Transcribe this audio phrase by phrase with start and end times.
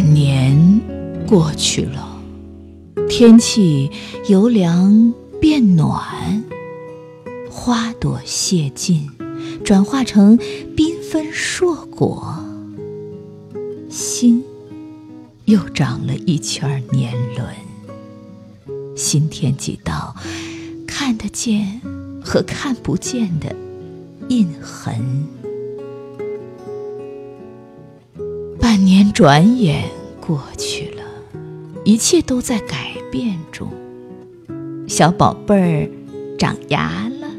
[0.00, 0.80] 半年
[1.26, 2.22] 过去了，
[3.08, 3.90] 天气
[4.28, 6.44] 由凉变暖，
[7.50, 9.10] 花朵谢尽，
[9.64, 10.38] 转化成
[10.76, 12.32] 缤纷硕果，
[13.90, 14.44] 心
[15.46, 17.48] 又长了一圈年轮。
[18.96, 20.14] 新天几道，
[20.86, 21.80] 看得见
[22.24, 23.52] 和看不见的
[24.28, 25.26] 印痕。
[28.60, 29.88] 半年转眼
[30.28, 31.02] 过去了，
[31.86, 33.66] 一切都在改变中。
[34.86, 35.90] 小宝贝儿
[36.36, 37.30] 长牙了，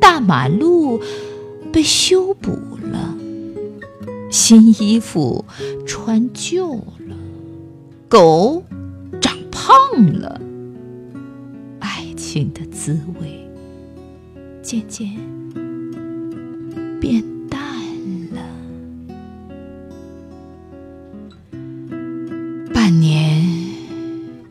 [0.00, 1.00] 大马路
[1.72, 2.50] 被修补
[2.90, 3.16] 了，
[4.32, 5.44] 新衣服
[5.86, 7.16] 穿旧了，
[8.08, 8.64] 狗
[9.20, 9.72] 长胖
[10.12, 10.40] 了。
[11.78, 13.48] 爱情的滋味
[14.60, 15.08] 渐渐
[17.00, 17.22] 变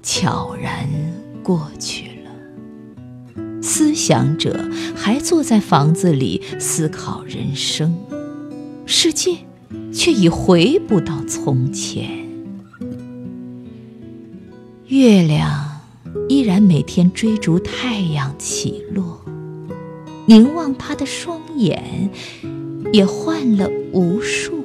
[0.05, 0.87] 悄然
[1.41, 2.31] 过去了，
[3.59, 7.97] 思想者还坐在房子里思考人生，
[8.85, 9.35] 世界
[9.91, 12.29] 却已回不到从前。
[14.85, 15.71] 月亮。
[16.29, 19.19] 依然每天追逐太阳起落，
[20.25, 22.09] 凝望他的双眼，
[22.93, 24.64] 也换了无数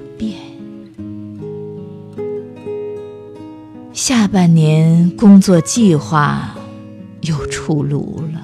[4.00, 6.56] 下半年工作计划
[7.20, 8.40] 又出炉了，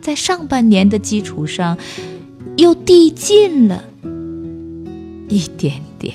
[0.00, 1.78] 在上半年的基础上，
[2.56, 3.84] 又递进了
[5.28, 6.12] 一点点。